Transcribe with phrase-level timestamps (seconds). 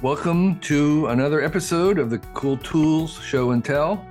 [0.00, 4.06] Welcome to another episode of the Cool Tools Show and Tell.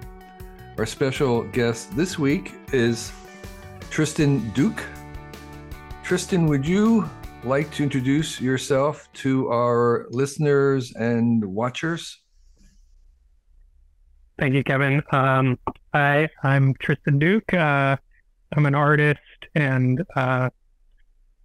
[0.78, 3.14] Our special guest this week is
[3.90, 4.84] Tristan Duke.
[6.04, 7.10] Tristan, would you
[7.46, 12.20] like to introduce yourself to our listeners and watchers?
[14.38, 15.02] Thank you, Kevin.
[15.14, 15.58] Um,
[15.94, 17.54] hi, I'm Tristan Duke.
[17.54, 17.96] Uh,
[18.52, 19.22] I'm an artist
[19.56, 20.50] and uh,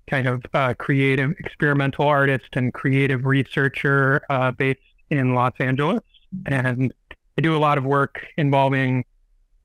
[0.09, 4.80] kind of uh, creative experimental artist and creative researcher uh, based
[5.11, 6.02] in Los Angeles.
[6.47, 6.92] And
[7.38, 9.05] I do a lot of work involving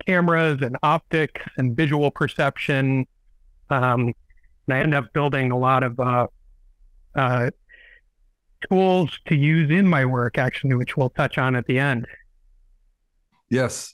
[0.06, 3.06] cameras and optics and visual perception.
[3.70, 4.14] Um,
[4.68, 6.28] and I end up building a lot of uh,
[7.16, 7.50] uh,
[8.70, 12.08] tools to use in my work, actually, which we'll touch on at the end.
[13.50, 13.94] Yes,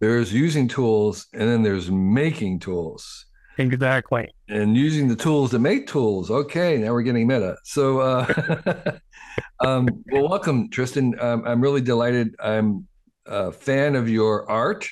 [0.00, 3.25] there's using tools and then there's making tools.
[3.58, 4.28] Exactly.
[4.48, 6.30] And using the tools to make tools.
[6.30, 7.56] Okay, now we're getting meta.
[7.64, 8.98] So, uh,
[9.64, 11.18] um, well, welcome, Tristan.
[11.20, 12.34] Um, I'm really delighted.
[12.38, 12.86] I'm
[13.26, 14.88] a fan of your art,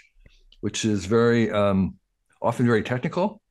[0.60, 1.96] which is very um,
[2.40, 3.42] often very technical,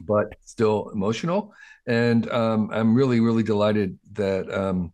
[0.00, 1.54] but still emotional.
[1.86, 4.92] And um, I'm really, really delighted that um,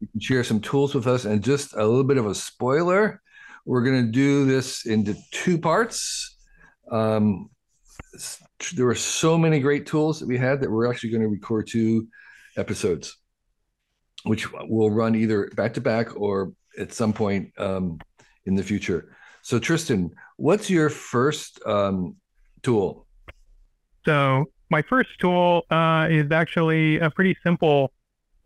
[0.00, 1.24] you can share some tools with us.
[1.24, 3.22] And just a little bit of a spoiler
[3.66, 6.36] we're going to do this into two parts.
[6.90, 7.50] Um,
[8.74, 11.66] there were so many great tools that we had that we're actually going to record
[11.66, 12.08] two
[12.56, 13.16] episodes,
[14.24, 17.98] which will run either back to back or at some point um,
[18.46, 19.14] in the future.
[19.42, 22.16] So, Tristan, what's your first um,
[22.62, 23.06] tool?
[24.04, 27.92] So, my first tool uh, is actually a pretty simple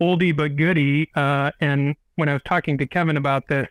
[0.00, 1.10] oldie but goodie.
[1.14, 3.68] Uh, and when I was talking to Kevin about this,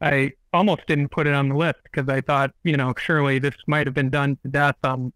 [0.00, 3.54] I almost didn't put it on the list because I thought, you know, surely this
[3.66, 5.12] might have been done to death on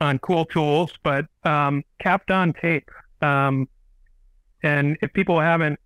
[0.00, 2.88] on cool tools, but um, Kapton tape.
[3.22, 3.68] Um,
[4.62, 5.80] and if people haven't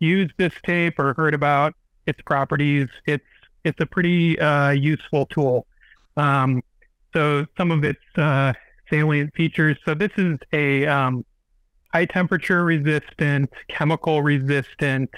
[0.00, 1.74] used this tape or heard about
[2.06, 3.24] its properties, it's
[3.64, 5.66] it's a pretty uh, useful tool.
[6.16, 6.62] Um,
[7.14, 8.52] so some of its uh,
[8.90, 9.78] salient features.
[9.86, 11.24] So this is a um,
[11.92, 15.10] high temperature resistant, chemical resistant,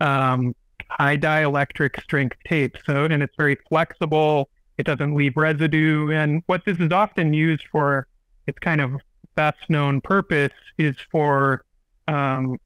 [0.00, 0.54] um,
[0.90, 2.76] high dielectric strength tape.
[2.86, 4.48] So, and it's very flexible.
[4.78, 6.10] It doesn't leave residue.
[6.10, 8.06] And what this is often used for,
[8.46, 8.92] its kind of
[9.34, 11.64] best known purpose is for
[12.08, 12.58] um,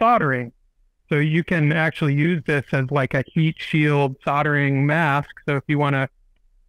[0.00, 0.52] soldering.
[1.08, 5.30] So you can actually use this as like a heat shield soldering mask.
[5.48, 6.08] So if you want to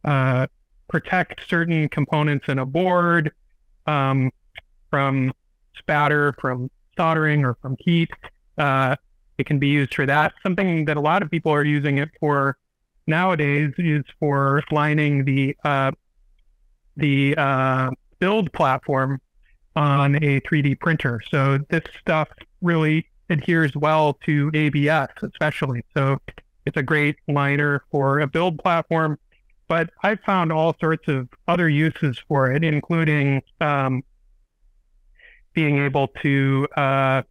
[0.03, 0.47] uh,
[0.89, 3.31] protect certain components in a board
[3.87, 4.31] um,
[4.89, 5.33] from
[5.77, 8.09] spatter, from soldering, or from heat,
[8.57, 8.95] uh,
[9.37, 10.33] it can be used for that.
[10.43, 12.57] Something that a lot of people are using it for
[13.05, 15.91] nowadays is for lining the uh,
[16.95, 19.21] the uh, build platform
[19.75, 21.21] on a 3D printer.
[21.29, 22.29] So this stuff
[22.61, 25.83] really adheres well to ABS, especially.
[25.95, 26.17] So
[26.65, 29.19] it's a great liner for a build platform.
[29.67, 34.01] But I've found all sorts of other uses for it, including um,
[35.53, 37.21] being able to uh,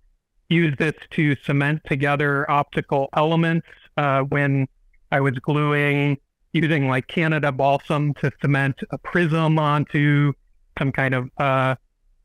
[0.49, 4.69] use this to cement together optical elements uh, when
[5.11, 6.19] I was gluing
[6.53, 10.33] using like Canada balsam to cement a prism onto
[10.79, 11.75] some kind of uh,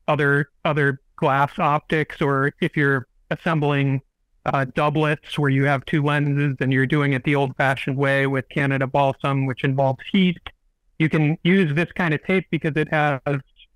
[0.08, 4.00] other other glass optics, or if you're assembling
[4.46, 8.44] uh, doublets where you have two lenses and you're doing it the old-fashioned way with
[8.48, 10.40] Canada balsam, which involves heat,
[10.98, 13.20] you can use this kind of tape because it has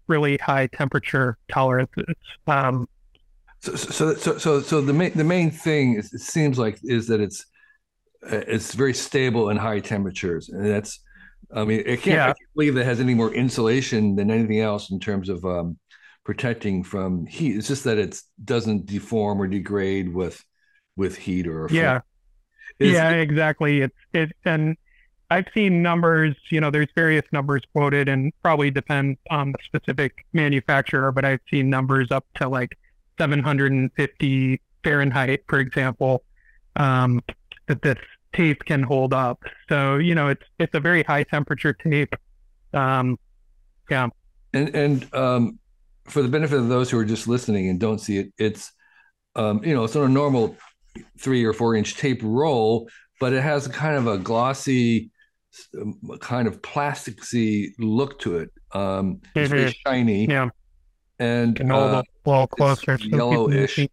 [0.09, 2.15] really high temperature tolerances.
[2.47, 2.89] Um,
[3.67, 7.07] so, so, so, so, so the main the main thing is, it seems like is
[7.09, 7.45] that it's
[8.31, 11.01] uh, it's very stable in high temperatures, and that's,
[11.55, 12.25] I mean, it can't, yeah.
[12.25, 15.79] I can't believe that has any more insulation than anything else in terms of um,
[16.25, 17.57] protecting from heat.
[17.57, 20.43] It's just that it doesn't deform or degrade with
[20.97, 22.01] with heat or yeah,
[22.79, 23.83] is, yeah, exactly.
[23.83, 24.77] It's it and
[25.31, 30.25] I've seen numbers, you know, there's various numbers quoted and probably depends on the specific
[30.33, 32.79] manufacturer, but I've seen numbers up to like
[33.19, 36.23] 750 Fahrenheit, for example,
[36.77, 37.21] um,
[37.67, 37.99] that this
[38.33, 39.43] tape can hold up.
[39.69, 42.15] So you know, it's it's a very high temperature tape.
[42.73, 43.19] Um,
[43.91, 44.09] yeah.
[44.53, 45.59] And and um,
[46.05, 48.73] for the benefit of those who are just listening and don't see it, it's
[49.35, 50.57] um, you know, it's on a normal
[51.19, 52.89] three or four inch tape roll,
[53.21, 55.11] but it has kind of a glossy,
[55.81, 58.51] um, kind of plasticsy look to it.
[58.73, 59.59] Um, it's mm-hmm.
[59.59, 60.27] very shiny.
[60.27, 60.51] Yeah
[61.19, 62.99] and hold uh, little closer.
[63.01, 63.87] yellowish.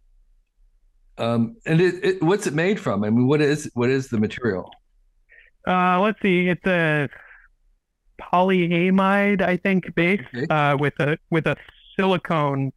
[1.16, 3.04] Um, and it, it, what's it made from?
[3.04, 4.70] I mean, what is what is the material?
[5.66, 6.48] Uh, let's see.
[6.48, 7.08] It's a
[8.20, 10.46] polyamide, I think, base okay.
[10.46, 11.56] uh, with a with a
[11.96, 12.72] silicone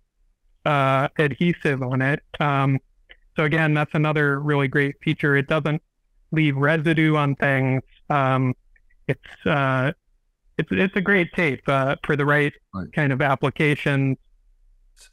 [0.66, 2.22] uh, adhesive on it.
[2.40, 2.80] Um,
[3.36, 5.36] so again, that's another really great feature.
[5.36, 5.82] It doesn't
[6.32, 7.84] leave residue on things.
[8.10, 8.54] Um,
[9.08, 9.94] it's uh,
[10.58, 14.18] it's it's a great tape uh, for the right, right, kind of applications.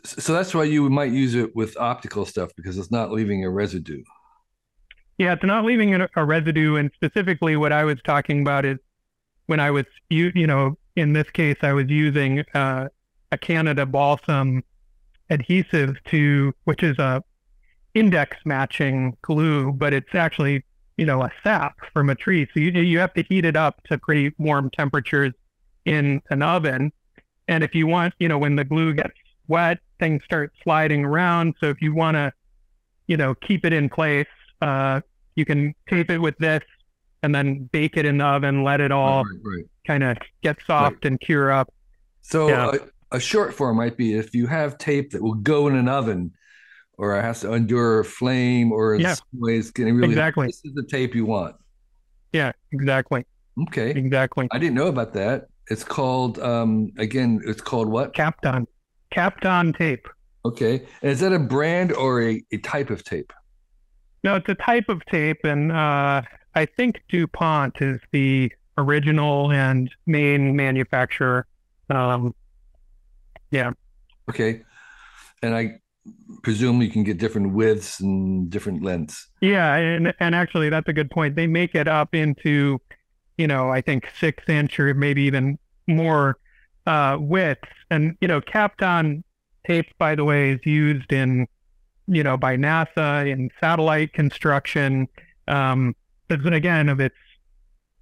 [0.04, 3.50] So that's why you might use it with optical stuff because it's not leaving a
[3.50, 4.02] residue.
[5.18, 6.76] Yeah, it's not leaving a, residue.
[6.76, 8.78] And specifically, what I was talking about is
[9.46, 12.88] when I was you you know in this case I was using uh,
[13.30, 14.62] a Canada balsam
[15.30, 17.22] adhesive to which is a
[17.94, 20.64] index matching glue, but it's actually
[20.96, 22.46] you know, a sap from a tree.
[22.54, 25.32] So you you have to heat it up to pretty warm temperatures
[25.84, 26.92] in an oven.
[27.48, 29.14] And if you want, you know, when the glue gets
[29.48, 31.54] wet, things start sliding around.
[31.60, 32.32] So if you want to,
[33.06, 34.26] you know, keep it in place,
[34.62, 35.00] uh,
[35.34, 36.62] you can tape it with this
[37.22, 39.64] and then bake it in the oven, let it all right, right.
[39.86, 41.04] kind of get soft right.
[41.06, 41.72] and cure up.
[42.20, 42.72] So yeah.
[43.10, 45.88] a, a short form might be if you have tape that will go in an
[45.88, 46.32] oven
[46.98, 49.14] or it has to endure a flame or in yeah.
[49.14, 51.56] some ways getting really exactly this is the tape you want
[52.32, 53.24] yeah exactly
[53.62, 58.66] okay exactly i didn't know about that it's called um again it's called what kapton
[59.14, 60.06] kapton tape.
[60.44, 60.86] Okay.
[61.02, 63.32] And is that a brand or a, a type of tape?
[64.22, 66.22] No it's a type of tape and uh
[66.54, 71.46] i think dupont is the original and main manufacturer.
[71.90, 72.34] Um
[73.50, 73.72] yeah.
[74.28, 74.62] Okay.
[75.42, 75.80] And i
[76.42, 79.28] presume you can get different widths and different lengths.
[79.40, 81.36] Yeah, and and actually that's a good point.
[81.36, 82.80] They make it up into,
[83.38, 86.38] you know, I think six inch or maybe even more
[86.86, 87.68] uh, widths.
[87.90, 89.22] And you know, Kapton
[89.66, 91.46] tape, by the way, is used in,
[92.06, 95.08] you know, by NASA in satellite construction.
[95.48, 95.94] Um,
[96.28, 97.16] but again, of its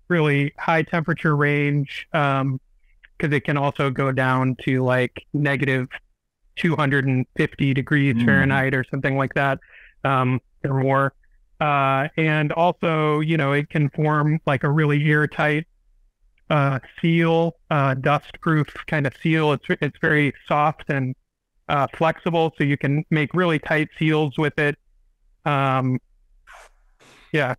[0.09, 2.61] really high temperature range, because um,
[3.19, 5.89] it can also go down to like negative
[6.57, 8.25] 250 degrees mm.
[8.25, 9.59] Fahrenheit or something like that,
[10.05, 11.15] um, or more.
[11.61, 15.67] Uh, and also, you know, it can form like a really airtight
[16.53, 19.53] uh, seal, uh, dust-proof kind of seal.
[19.53, 21.17] It's it's very soft and
[21.69, 24.77] uh, flexible, so you can make really tight seals with it.
[25.47, 25.99] Um,
[27.33, 27.55] yeah.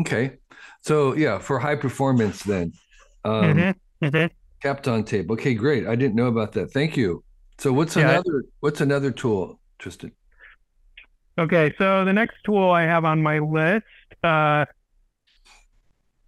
[0.00, 0.38] Okay.
[0.80, 2.72] So yeah, for high performance, then.
[3.24, 4.06] Um, mm-hmm.
[4.06, 4.66] Mm-hmm.
[4.66, 5.28] Kapton tape.
[5.32, 5.88] Okay, great.
[5.88, 6.70] I didn't know about that.
[6.70, 7.24] Thank you.
[7.58, 8.10] So what's yeah.
[8.10, 10.12] another what's another tool, Tristan?
[11.36, 13.84] Okay, so the next tool I have on my list
[14.22, 14.66] uh,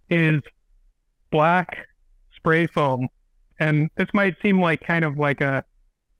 [0.09, 0.41] is
[1.31, 1.85] black
[2.39, 3.07] spray foam,
[3.59, 5.63] and this might seem like kind of like a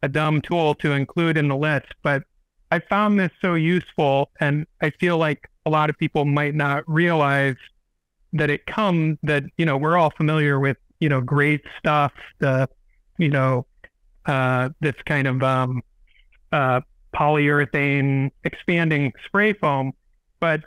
[0.02, 2.24] a dumb tool to include in the list, but
[2.72, 6.84] I found this so useful, and I feel like a lot of people might not
[6.88, 7.56] realize
[8.34, 12.70] that it comes that you know we're all familiar with you know great stuff, the
[13.18, 13.66] you know
[14.26, 15.82] uh, this kind of um,
[16.52, 16.82] uh,
[17.16, 19.94] polyurethane expanding spray foam.
[20.40, 20.62] But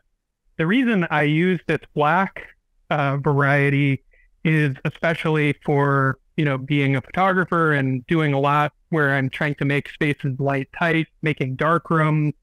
[0.58, 2.43] the reason I use this black
[2.90, 4.02] uh, variety
[4.44, 9.54] is especially for you know being a photographer and doing a lot where I'm trying
[9.56, 12.34] to make spaces light tight, making dark rooms.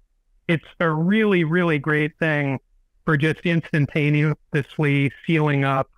[0.47, 2.59] It's a really really great thing
[3.05, 5.89] for just instantaneously sealing up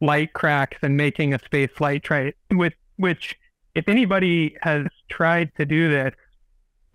[0.00, 3.36] light cracks and making a space light tight with which
[3.74, 6.14] if anybody has tried to do this,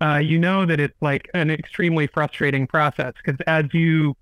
[0.02, 4.14] uh, you know that it's like an extremely frustrating process because as you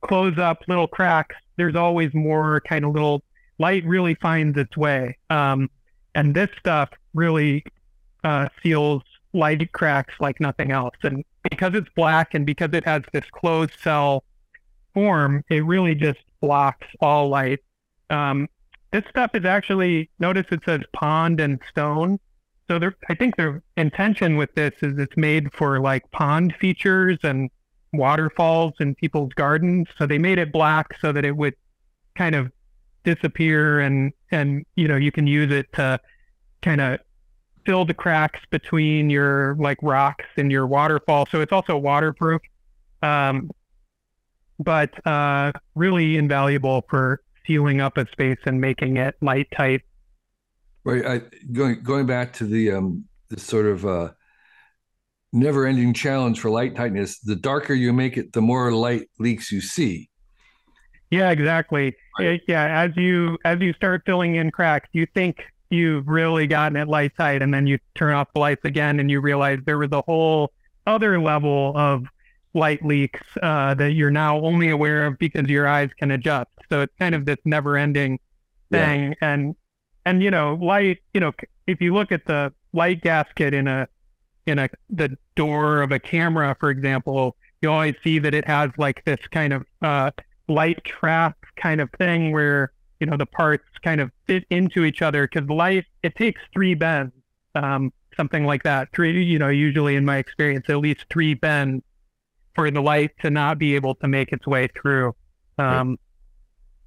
[0.00, 3.22] close up little cracks, there's always more kind of little
[3.58, 5.16] light really finds its way.
[5.30, 5.70] Um,
[6.14, 7.64] and this stuff really
[8.24, 10.96] uh, seals light cracks like nothing else.
[11.02, 14.24] And because it's black and because it has this closed cell
[14.94, 17.60] form, it really just blocks all light.
[18.10, 18.48] Um,
[18.92, 22.18] this stuff is actually notice it says pond and stone.
[22.68, 27.18] So there, I think their intention with this is it's made for like pond features
[27.22, 27.50] and
[27.92, 29.86] waterfalls in people's gardens.
[29.98, 31.54] So they made it black so that it would
[32.16, 32.50] kind of
[33.06, 35.98] disappear and and you know you can use it to
[36.60, 36.98] kind of
[37.64, 41.26] fill the cracks between your like rocks and your waterfall.
[41.30, 42.42] So it's also waterproof.
[43.02, 43.50] Um,
[44.58, 49.82] but uh, really invaluable for sealing up a space and making it light tight.
[50.84, 51.06] Right.
[51.06, 51.22] I,
[51.52, 54.10] going going back to the um, this sort of uh,
[55.32, 57.18] never-ending challenge for light tightness.
[57.20, 60.08] The darker you make it, the more light leaks you see.
[61.10, 61.94] Yeah, exactly.
[62.18, 62.40] Right.
[62.46, 66.88] Yeah, as you as you start filling in cracks, you think you've really gotten it
[66.88, 69.92] light tight, and then you turn off the lights again, and you realize there was
[69.92, 70.52] a whole
[70.86, 72.04] other level of
[72.54, 76.50] light leaks uh, that you're now only aware of because your eyes can adjust.
[76.70, 78.18] So it's kind of this never-ending
[78.70, 79.14] thing, yeah.
[79.20, 79.54] and
[80.04, 80.98] and you know, light.
[81.12, 81.32] You know,
[81.66, 83.88] if you look at the light gasket in a
[84.46, 88.70] in a the door of a camera, for example, you always see that it has
[88.78, 90.10] like this kind of uh,
[90.48, 95.02] light trap kind of thing where you know the parts kind of fit into each
[95.02, 97.12] other because light it takes three bends,
[97.54, 98.88] um, something like that.
[98.94, 101.84] Three, you know, usually in my experience, at least three bends
[102.54, 105.14] for the light to not be able to make its way through.
[105.58, 105.98] Um,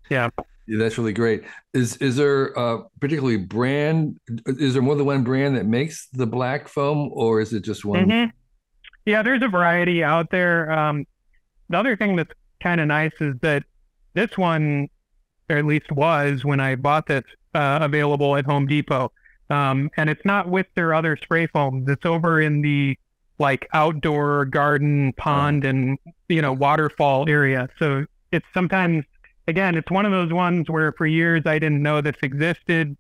[0.10, 0.30] yeah.
[0.68, 1.44] Yeah, that's really great.
[1.74, 4.20] Is is there a particularly brand?
[4.46, 7.86] Is there more than one brand that makes the black foam, or is it just
[7.86, 8.06] one?
[8.06, 8.30] Mm-hmm.
[9.08, 10.72] Yeah, there's a variety out there.
[10.72, 11.08] Um,
[11.70, 13.64] the other thing that's kind of nice is that
[14.14, 14.90] this one,
[15.50, 17.24] or at least was when I bought this,
[17.54, 19.12] uh, available at Home Depot.
[19.50, 21.90] Um, and it's not with their other spray foams.
[21.90, 22.98] It's over in the
[23.40, 25.98] like outdoor garden pond and
[26.28, 27.70] you know waterfall area.
[27.80, 29.06] So it's sometimes
[29.48, 32.96] again, it's one of those ones where for years I didn't know this existed,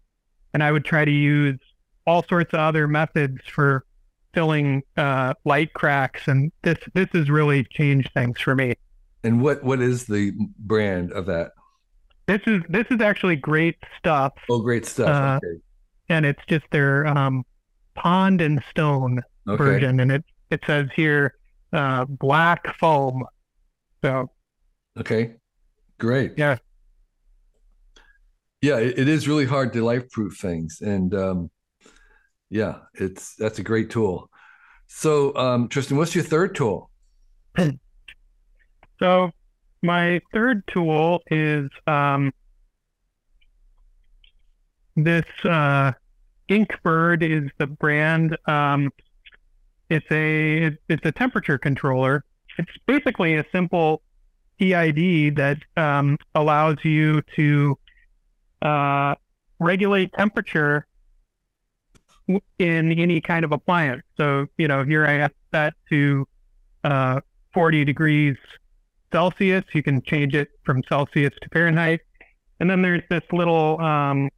[0.53, 1.59] and I would try to use
[2.07, 3.85] all sorts of other methods for
[4.33, 8.75] filling uh, light cracks, and this this has really changed things for me.
[9.23, 11.51] And what what is the brand of that?
[12.27, 14.33] This is this is actually great stuff.
[14.49, 15.09] Oh, great stuff.
[15.09, 15.61] Uh, okay.
[16.09, 17.43] And it's just their um,
[17.95, 19.57] pond and stone okay.
[19.57, 21.35] version, and it it says here
[21.73, 23.25] uh, black foam.
[24.03, 24.29] So.
[24.97, 25.35] Okay.
[25.99, 26.33] Great.
[26.37, 26.57] Yeah.
[28.61, 31.51] Yeah, it, it is really hard to life proof things, and um,
[32.49, 34.29] yeah, it's that's a great tool.
[34.87, 36.89] So, um, Tristan, what's your third tool?
[38.99, 39.31] So,
[39.81, 42.33] my third tool is um,
[44.95, 45.93] this uh,
[46.49, 48.37] Inkbird is the brand.
[48.45, 48.91] Um,
[49.89, 52.25] it's a it's a temperature controller.
[52.57, 54.01] It's basically a simple
[54.59, 57.77] PID that um, allows you to
[58.61, 59.15] uh,
[59.59, 60.85] regulate temperature
[62.59, 64.03] in any kind of appliance.
[64.17, 66.27] So, you know, here I have that to
[66.83, 67.21] uh,
[67.53, 68.35] 40 degrees
[69.11, 69.63] Celsius.
[69.73, 72.01] You can change it from Celsius to Fahrenheit.
[72.59, 74.29] And then there's this little, um,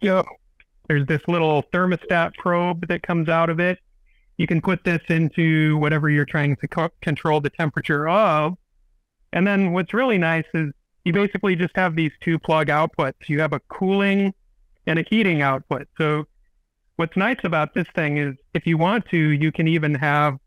[0.00, 3.78] there's this little thermostat probe that comes out of it.
[4.36, 8.54] You can put this into whatever you're trying to co- control the temperature of.
[9.32, 10.72] And then what's really nice is
[11.04, 13.28] you basically just have these two plug outputs.
[13.28, 14.34] You have a cooling
[14.86, 15.88] and a heating output.
[15.96, 16.24] So
[16.96, 20.38] what's nice about this thing is if you want to, you can even have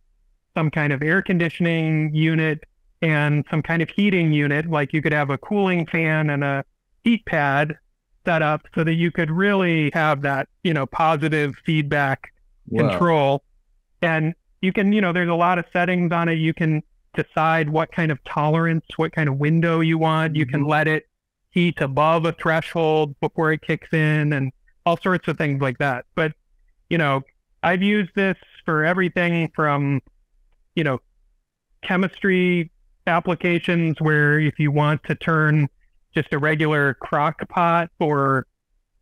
[0.56, 2.64] some kind of air conditioning unit
[3.02, 4.70] and some kind of heating unit.
[4.70, 6.64] Like you could have a cooling fan and a
[7.04, 7.78] heat pad
[8.26, 12.34] set up so that you could really have that, you know, positive feedback
[12.68, 12.90] wow.
[12.90, 13.44] control.
[14.02, 16.36] And you can, you know, there's a lot of settings on it.
[16.36, 20.36] You can decide what kind of tolerance, what kind of window you want.
[20.36, 20.70] You can mm-hmm.
[20.70, 21.08] let it
[21.52, 24.52] heat above a threshold before it kicks in and
[24.86, 26.06] all sorts of things like that.
[26.16, 26.34] But,
[26.90, 27.22] you know,
[27.64, 30.02] I've used this for everything from,
[30.76, 31.00] you know,
[31.82, 32.72] chemistry
[33.08, 35.68] applications where if you want to turn
[36.14, 38.46] just a regular crock pot or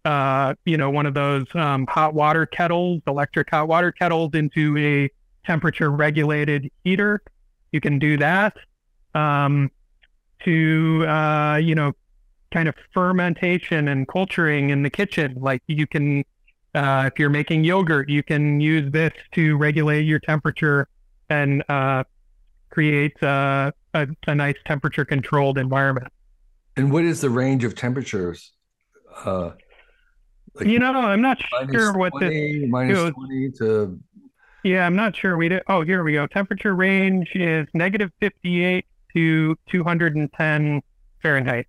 [0.03, 4.77] uh, you know, one of those um, hot water kettles, electric hot water kettles into
[4.77, 5.09] a
[5.45, 7.21] temperature regulated heater
[7.75, 8.55] you can do that
[9.15, 9.69] um,
[10.45, 11.91] to uh, you know
[12.53, 15.35] kind of fermentation and culturing in the kitchen.
[15.37, 16.23] Like you can,
[16.73, 20.87] uh, if you're making yogurt, you can use this to regulate your temperature
[21.29, 21.63] and
[22.71, 26.07] uh, create uh, a, a, nice temperature controlled environment.
[26.77, 28.51] And what is the range of temperatures?
[29.23, 29.51] Uh,
[30.55, 31.37] like you know, I'm not
[31.71, 33.99] sure 20, what this minus goes, 20 to
[34.63, 35.37] yeah, I'm not sure.
[35.37, 35.61] We did.
[35.67, 36.25] Oh, here we go.
[36.25, 40.81] Temperature range is negative 58 to 210
[41.21, 41.67] Fahrenheit.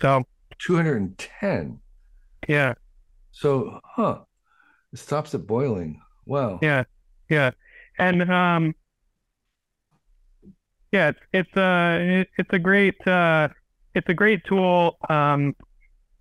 [0.00, 0.24] So
[0.58, 1.78] 210.
[2.48, 2.74] Yeah.
[3.30, 4.20] So, huh?
[4.92, 6.00] It stops at boiling.
[6.26, 6.58] Wow.
[6.60, 6.84] Yeah,
[7.28, 7.52] yeah,
[7.98, 8.74] and um,
[10.92, 13.48] yeah, it's it's a uh, it's a great uh,
[13.94, 14.96] it's a great tool.
[15.08, 15.54] Um,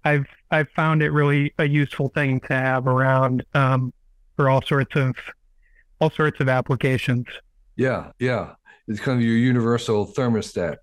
[0.03, 3.43] I've I've found it really a useful thing to have around.
[3.53, 3.93] Um,
[4.38, 5.15] for all sorts of
[6.00, 7.25] all sorts of applications.
[7.75, 8.53] Yeah, yeah.
[8.88, 10.77] It's kind of your universal thermostat.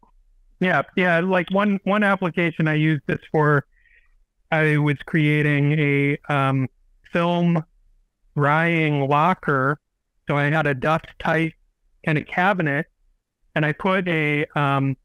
[0.61, 1.21] Yeah, yeah.
[1.21, 3.65] Like one one application I used this for,
[4.51, 6.69] I was creating a um,
[7.13, 7.65] film
[8.37, 9.79] drying locker.
[10.29, 11.55] So I had a dust tight
[12.05, 12.87] kind of cabinet,
[13.55, 14.97] and I put a um,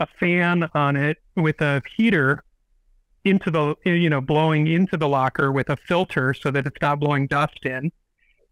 [0.00, 2.42] a fan on it with a heater
[3.24, 7.00] into the you know blowing into the locker with a filter so that it's not
[7.00, 7.90] blowing dust in.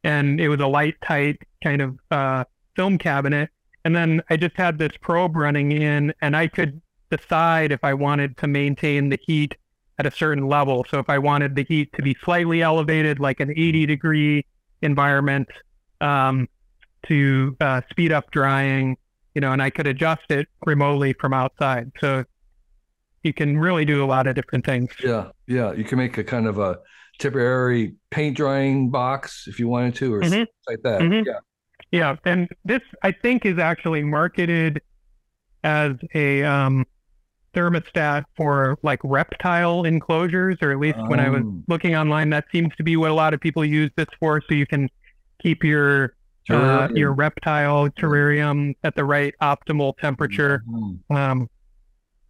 [0.05, 3.51] And it was a light tight kind of uh, film cabinet.
[3.85, 7.93] And then i just had this probe running in and i could decide if i
[7.93, 9.57] wanted to maintain the heat
[9.99, 10.87] at a certain level.
[10.89, 14.47] So if i wanted the heat to be slightly elevated like an 80 degree
[14.83, 15.49] environment
[16.01, 16.49] um,
[17.07, 18.97] to uh, speed up drying,
[19.35, 21.91] you know, and I could adjust it remotely from outside.
[22.01, 22.25] So
[23.23, 24.91] you can really do a lot of different things.
[25.03, 25.73] Yeah, yeah.
[25.73, 26.79] You can make a kind of a
[27.19, 30.45] temporary paint drying box if you wanted to, or mm-hmm.
[30.69, 31.01] like that.
[31.01, 31.27] Mm-hmm.
[31.27, 31.39] Yeah,
[31.93, 32.17] yeah.
[32.25, 34.83] And this, I think, is actually marketed
[35.65, 36.85] as a um,
[37.55, 41.09] thermostat for like reptile enclosures, or at least um.
[41.09, 41.62] when I was oh.
[41.69, 44.43] looking online, that seems to be what a lot of people use this for.
[44.49, 44.89] So you can
[45.41, 46.17] keep your
[46.51, 50.63] uh, your reptile terrarium at the right optimal temperature.
[50.69, 51.15] Mm-hmm.
[51.15, 51.49] Um,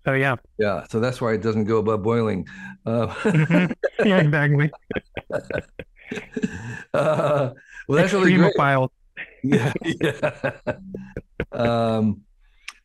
[0.04, 0.37] so yeah.
[0.59, 0.85] Yeah.
[0.90, 2.47] So that's why it doesn't go above boiling.
[2.85, 3.73] Uh, mm-hmm.
[4.07, 4.71] Yeah, exactly.
[6.95, 7.50] uh,
[7.88, 8.54] well, that's really great.
[9.45, 9.73] Yeah.
[9.85, 10.50] Yeah.
[11.52, 12.23] um,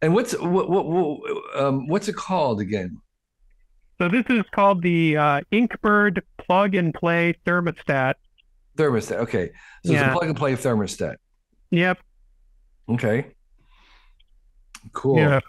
[0.02, 1.20] and what's what, what, what
[1.56, 3.02] um, what's it called again?
[3.98, 8.16] So this is called the uh, Inkbird Plug and Play Thermostat.
[8.78, 9.18] Thermostat.
[9.18, 9.52] Okay.
[9.86, 10.02] So yeah.
[10.02, 11.16] it's a plug and play thermostat.
[11.72, 12.00] Yep.
[12.90, 13.28] Okay.
[14.94, 15.18] Cool.
[15.18, 15.40] Yeah.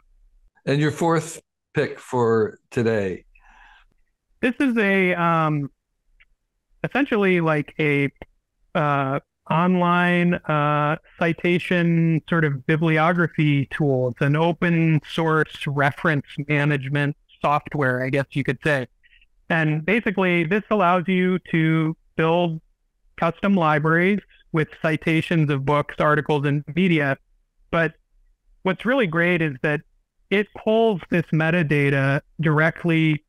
[0.66, 1.40] And your fourth
[1.74, 3.24] pick for today?
[4.40, 5.70] This is a um,
[6.84, 8.10] essentially like a
[8.74, 9.20] uh,
[9.50, 14.08] online uh, citation sort of bibliography tool.
[14.10, 18.86] It's an open source reference management software, I guess you could say.
[19.50, 22.60] And basically, this allows you to build
[23.18, 24.20] custom libraries
[24.52, 27.16] with citations of books, articles, and media.
[27.70, 27.94] But
[28.62, 29.80] what's really great is that
[30.30, 33.24] it pulls this metadata directly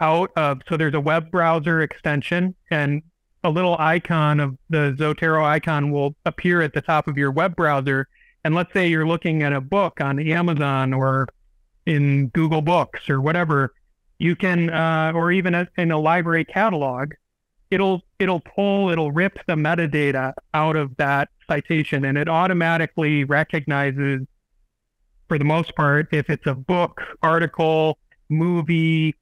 [0.00, 3.02] out of so there's a web browser extension and
[3.44, 7.56] a little icon of the Zotero icon will appear at the top of your web
[7.56, 8.08] browser.
[8.44, 11.28] And let's say you're looking at a book on Amazon or
[11.86, 13.72] in Google Books or whatever,
[14.18, 17.12] you can, uh, or even in a library catalog,
[17.70, 24.26] it'll it'll pull, it'll rip the metadata out of that citation, and it automatically recognizes
[25.28, 29.14] for the most part, if it's a book, article, movie,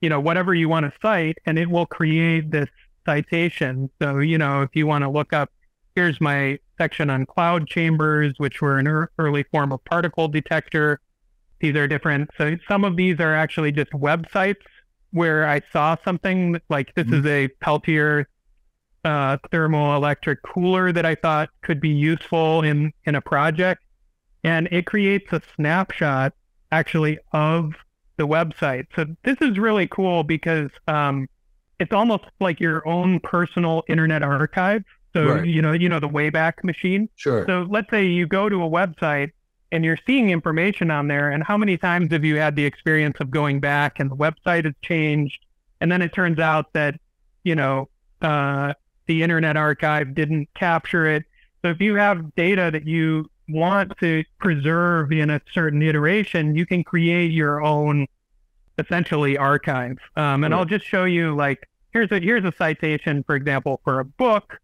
[0.00, 2.68] you know, whatever you want to cite, and it will create this
[3.06, 3.90] citation.
[4.00, 5.50] So, you know, if you want to look up,
[5.94, 11.00] here's my section on cloud chambers, which were an early form of particle detector.
[11.60, 12.30] These are different.
[12.36, 14.56] So some of these are actually just websites
[15.12, 17.26] where I saw something like this mm-hmm.
[17.26, 18.28] is a Peltier
[19.06, 23.82] uh, thermoelectric cooler that I thought could be useful in in a project
[24.46, 26.32] and it creates a snapshot
[26.72, 27.72] actually of
[28.16, 28.86] the website.
[28.94, 31.28] So this is really cool because um,
[31.78, 34.84] it's almost like your own personal internet archive.
[35.12, 35.46] So right.
[35.46, 37.08] you know, you know the Wayback Machine.
[37.16, 37.44] Sure.
[37.46, 39.30] So let's say you go to a website
[39.72, 43.16] and you're seeing information on there, and how many times have you had the experience
[43.20, 45.44] of going back and the website has changed,
[45.80, 47.00] and then it turns out that
[47.42, 47.88] you know
[48.22, 48.74] uh,
[49.06, 51.24] the Internet Archive didn't capture it.
[51.62, 56.66] So if you have data that you want to preserve in a certain iteration, you
[56.66, 58.06] can create your own
[58.78, 59.98] essentially archive.
[60.16, 60.54] Um, and.
[60.54, 64.58] I'll just show you like here's a here's a citation, for example, for a book.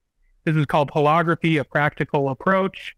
[0.45, 2.97] This is called Holography: A Practical Approach,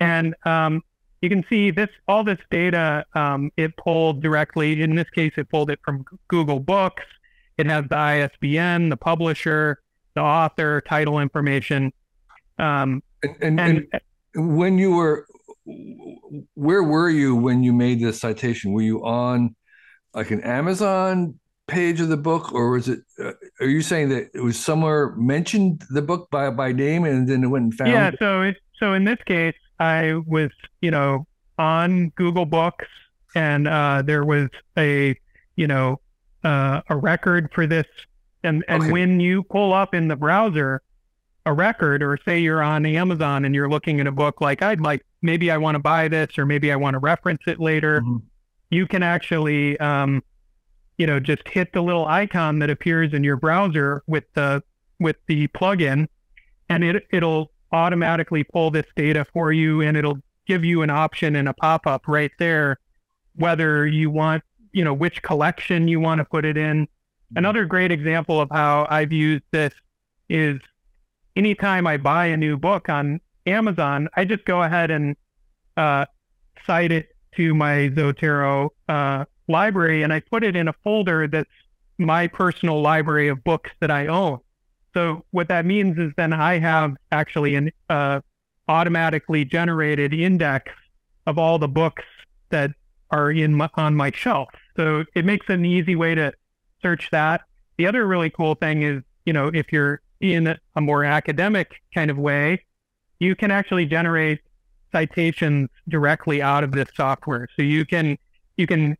[0.00, 0.82] and um,
[1.20, 4.80] you can see this all this data um, it pulled directly.
[4.82, 7.04] In this case, it pulled it from Google Books.
[7.56, 9.80] It has the ISBN, the publisher,
[10.18, 11.92] the author, title information.
[12.58, 13.86] Um, and, and, and,
[14.34, 15.26] and when you were
[16.54, 19.54] where were you when you made this citation were you on
[20.14, 24.30] like an amazon page of the book or was it uh, are you saying that
[24.32, 27.90] it was somewhere mentioned the book by by name and then it went and found
[27.90, 30.50] yeah so it, so in this case i was
[30.80, 31.26] you know
[31.58, 32.86] on google books
[33.34, 35.14] and uh, there was a
[35.56, 36.00] you know
[36.44, 37.86] uh, a record for this
[38.42, 38.92] and and okay.
[38.92, 40.82] when you pull up in the browser
[41.46, 44.80] a record or say you're on Amazon and you're looking at a book like I'd
[44.80, 48.00] like maybe I want to buy this or maybe I want to reference it later,
[48.00, 48.18] mm-hmm.
[48.70, 50.22] you can actually um,
[50.98, 54.62] you know just hit the little icon that appears in your browser with the
[55.00, 56.08] with the plugin
[56.68, 61.36] and it it'll automatically pull this data for you and it'll give you an option
[61.36, 62.78] in a pop-up right there
[63.36, 66.88] whether you want you know which collection you want to put it in.
[67.36, 69.72] Another great example of how I've used this
[70.28, 70.60] is
[71.36, 75.16] anytime I buy a new book on Amazon, I just go ahead and
[75.76, 76.06] uh,
[76.66, 81.48] cite it to my Zotero uh, library and I put it in a folder that's
[81.98, 84.40] my personal library of books that I own.
[84.94, 88.20] So what that means is then I have actually an uh,
[88.68, 90.72] automatically generated index
[91.26, 92.04] of all the books
[92.50, 92.70] that
[93.10, 94.48] are in my, on my shelf.
[94.76, 96.32] So it makes an easy way to
[96.82, 97.42] search that.
[97.76, 102.10] The other really cool thing is, you know, if you're in a more academic kind
[102.10, 102.64] of way,
[103.18, 104.40] you can actually generate
[104.92, 107.48] citations directly out of this software.
[107.56, 108.18] So you can
[108.56, 108.96] you can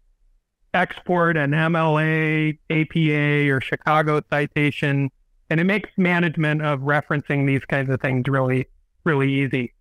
[0.74, 5.10] export an MLA, APA, or Chicago citation,
[5.50, 8.66] and it makes management of referencing these kinds of things really
[9.04, 9.72] really easy.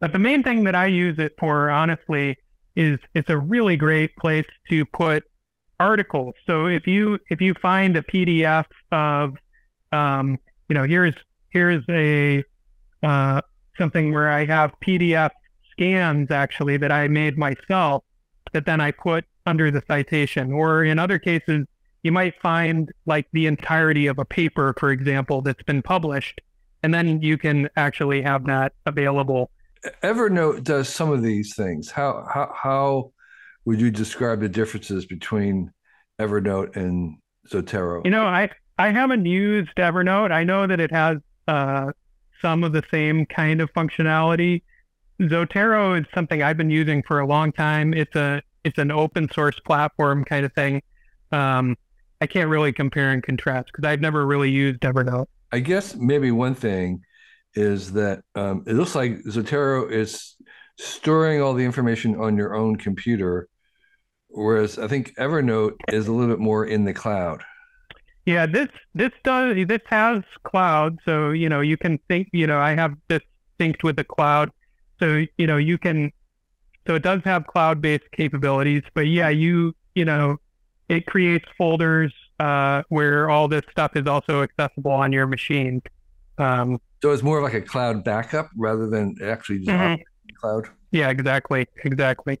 [0.00, 2.36] But the main thing that I use it for, honestly,
[2.76, 5.24] is it's a really great place to put
[5.80, 6.34] articles.
[6.46, 9.34] So if you if you find a PDF of,
[9.92, 10.38] um,
[10.68, 11.14] you know, here's
[11.50, 12.44] here's a
[13.02, 13.40] uh,
[13.76, 15.30] something where I have PDF
[15.72, 18.04] scans actually that I made myself
[18.52, 20.52] that then I put under the citation.
[20.52, 21.66] Or in other cases,
[22.02, 26.40] you might find like the entirety of a paper, for example, that's been published,
[26.82, 29.50] and then you can actually have that available.
[30.02, 31.90] Evernote does some of these things.
[31.90, 33.12] How how how
[33.68, 35.70] would you describe the differences between
[36.18, 37.18] Evernote and
[37.52, 38.02] Zotero?
[38.02, 40.32] You know, I I haven't used Evernote.
[40.32, 41.92] I know that it has uh,
[42.40, 44.62] some of the same kind of functionality.
[45.20, 47.92] Zotero is something I've been using for a long time.
[47.92, 50.80] It's a it's an open source platform kind of thing.
[51.30, 51.76] Um,
[52.22, 55.26] I can't really compare and contrast because I've never really used Evernote.
[55.52, 57.02] I guess maybe one thing
[57.52, 60.36] is that um, it looks like Zotero is
[60.78, 63.46] storing all the information on your own computer,
[64.28, 67.42] whereas I think Evernote is a little bit more in the cloud.
[68.26, 72.28] Yeah, this this does this has cloud, so you know you can think.
[72.32, 73.22] You know, I have this
[73.58, 74.50] synced with the cloud,
[75.00, 76.12] so you know you can.
[76.86, 80.36] So it does have cloud-based capabilities, but yeah, you you know,
[80.88, 85.82] it creates folders uh, where all this stuff is also accessible on your machine.
[86.38, 90.02] Um, so it's more like a cloud backup rather than actually just mm-hmm.
[90.40, 90.68] cloud.
[90.90, 92.40] Yeah, exactly, exactly.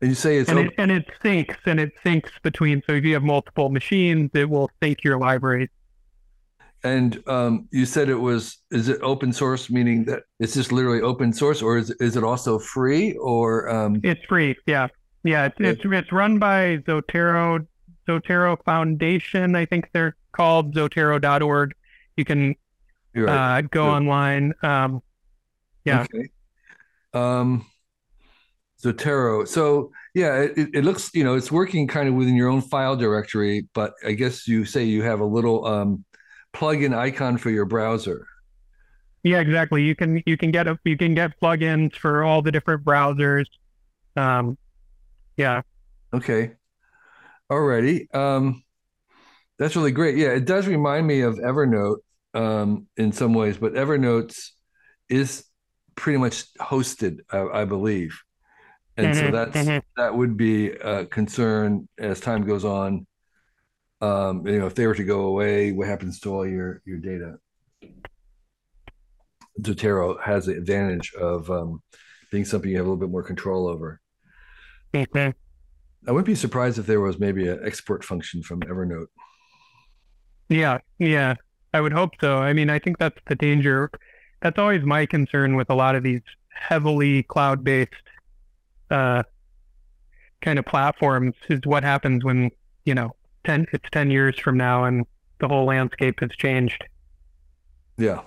[0.00, 2.82] And you say it's and, it, and it syncs and it syncs between.
[2.86, 5.70] So if you have multiple machines, it will sync your libraries.
[6.84, 11.00] And um, you said it was is it open source, meaning that it's just literally
[11.00, 13.16] open source, or is is it also free?
[13.16, 14.00] Or um...
[14.04, 14.86] it's free, yeah,
[15.24, 15.46] yeah.
[15.46, 17.66] It's, it's it's run by Zotero
[18.08, 21.74] Zotero Foundation, I think they're called Zotero.org.
[22.16, 22.56] You can
[23.14, 23.58] right.
[23.58, 24.54] uh, go so, online.
[24.62, 25.02] Um,
[25.84, 26.06] yeah.
[26.14, 26.30] Okay.
[27.12, 27.66] Um,
[28.82, 29.46] Zotero.
[29.46, 32.96] So yeah, it, it looks you know it's working kind of within your own file
[32.96, 36.04] directory, but I guess you say you have a little um,
[36.54, 38.26] plugin icon for your browser.
[39.22, 39.82] Yeah, exactly.
[39.82, 43.46] You can you can get a you can get plugins for all the different browsers.
[44.16, 44.56] Um,
[45.36, 45.62] yeah.
[46.14, 46.52] Okay.
[47.50, 48.14] Alrighty.
[48.14, 48.62] Um,
[49.58, 50.16] that's really great.
[50.16, 51.98] Yeah, it does remind me of Evernote
[52.34, 54.54] um, in some ways, but Evernote's
[55.08, 55.44] is
[55.96, 58.22] pretty much hosted, I, I believe
[58.98, 59.78] and mm-hmm, so that's mm-hmm.
[59.96, 63.06] that would be a concern as time goes on.
[64.00, 66.98] Um, you know, if they were to go away, what happens to all your your
[66.98, 67.36] data?
[69.60, 71.82] Zotero has the advantage of um,
[72.30, 74.00] being something you have a little bit more control over.
[74.92, 75.30] Mm-hmm.
[76.06, 79.08] I wouldn't be surprised if there was maybe an export function from Evernote.
[80.48, 81.34] Yeah, yeah,
[81.72, 82.38] I would hope so.
[82.38, 83.90] I mean, I think that's the danger.
[84.40, 87.92] That's always my concern with a lot of these heavily cloud-based
[88.90, 89.22] uh,
[90.40, 92.50] kind of platforms is what happens when
[92.84, 95.04] you know ten it's ten years from now and
[95.40, 96.84] the whole landscape has changed.
[97.96, 98.22] Yeah.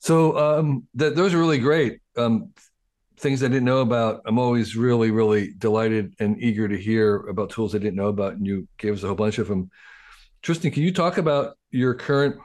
[0.00, 2.52] So um, th- those are really great um,
[3.18, 4.22] things I didn't know about.
[4.26, 8.34] I'm always really, really delighted and eager to hear about tools I didn't know about,
[8.34, 9.70] and you gave us a whole bunch of them.
[10.42, 12.36] Tristan, can you talk about your current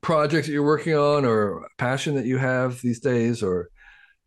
[0.00, 3.70] projects that you're working on, or passion that you have these days, or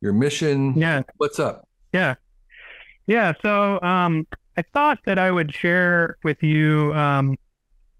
[0.03, 0.73] your mission.
[0.75, 1.01] Yeah.
[1.17, 1.67] What's up?
[1.93, 2.15] Yeah.
[3.07, 3.33] Yeah.
[3.41, 7.37] So um, I thought that I would share with you um,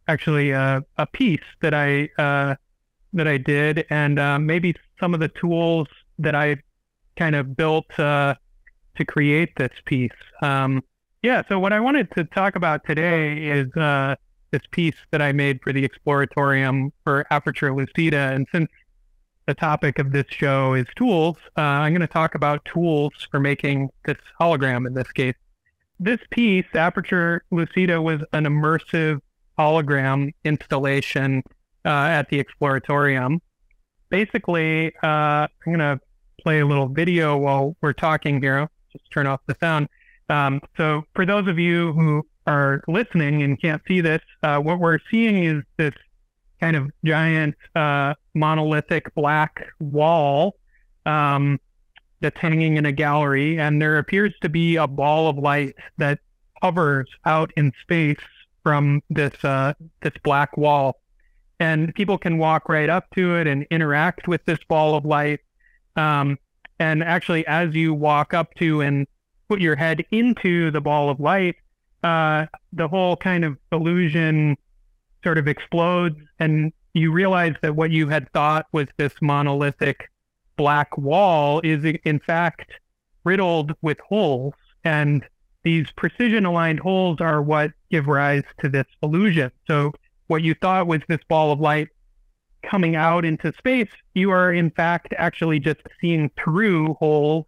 [0.07, 2.55] actually uh, a piece that I uh,
[3.13, 5.87] that I did, and uh, maybe some of the tools
[6.19, 6.57] that I
[7.15, 8.35] kind of built uh,
[8.97, 10.11] to create this piece.
[10.41, 10.83] Um,
[11.21, 11.43] yeah.
[11.47, 14.15] So what I wanted to talk about today is uh,
[14.51, 18.69] this piece that I made for the Exploratorium for Aperture Lucida, and since
[19.45, 23.39] the topic of this show is tools, uh, I'm going to talk about tools for
[23.39, 25.35] making this hologram in this case.
[25.99, 29.19] This piece, Aperture Lucida, was an immersive
[29.57, 31.43] hologram installation
[31.85, 33.39] uh, at the Exploratorium.
[34.09, 35.99] Basically, uh, I'm going to
[36.41, 38.69] play a little video while we're talking here.
[38.91, 39.87] Just turn off the sound.
[40.29, 44.79] Um, so, for those of you who are listening and can't see this, uh, what
[44.79, 45.93] we're seeing is this
[46.63, 50.55] kind of giant uh, monolithic black wall
[51.05, 51.59] um,
[52.21, 56.19] that's hanging in a gallery, and there appears to be a ball of light that
[56.61, 58.23] hovers out in space
[58.63, 61.01] from this uh, this black wall.
[61.59, 65.41] and people can walk right up to it and interact with this ball of light.
[65.97, 66.37] Um,
[66.79, 69.05] and actually, as you walk up to and
[69.49, 71.55] put your head into the ball of light,
[72.03, 74.55] uh, the whole kind of illusion
[75.23, 80.09] sort of explodes, and you realize that what you had thought was this monolithic
[80.57, 82.71] black wall is in fact
[83.23, 84.53] riddled with holes.
[84.83, 85.25] And
[85.63, 89.51] these precision aligned holes are what give rise to this illusion.
[89.65, 89.93] So
[90.27, 91.87] what you thought was this ball of light
[92.63, 97.45] coming out into space, you are in fact actually just seeing through holes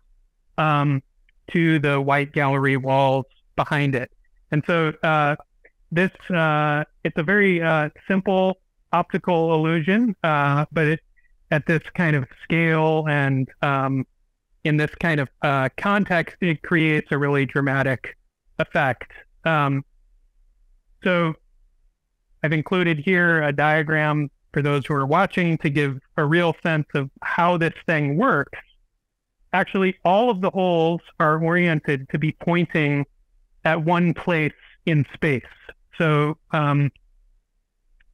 [0.58, 1.02] um,
[1.52, 4.12] to the white gallery walls behind it.
[4.52, 5.36] And so uh,
[5.92, 8.60] this uh, it's a very uh, simple
[8.92, 11.00] optical illusion, uh, but it,
[11.52, 14.06] at this kind of scale and um,
[14.64, 18.18] in this kind of uh, context, it creates a really dramatic
[18.58, 19.12] effect.
[19.44, 19.86] Um,
[21.04, 21.36] so
[22.42, 26.88] I've included here a diagram for those who are watching to give a real sense
[26.96, 28.58] of how this thing works.
[29.54, 33.06] Actually, all of the holes are oriented to be pointing
[33.64, 34.54] at one place
[34.88, 35.44] in space.
[35.98, 36.92] So, um,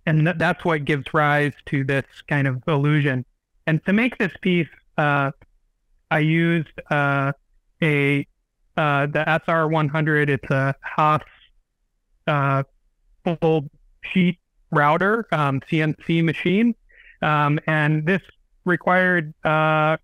[0.06, 3.26] and th- that's what gives rise to this kind of illusion.
[3.68, 4.68] And to make this piece,
[4.98, 5.32] uh,
[6.10, 7.32] I used uh,
[7.82, 8.28] a
[8.78, 10.30] uh, the SR100.
[10.30, 11.22] It's a Haas
[12.28, 12.64] uh,
[13.24, 13.70] full
[14.04, 14.40] sheet
[14.72, 16.76] router, um, CNC machine.
[17.22, 18.22] Um, and this
[18.66, 19.98] required uh,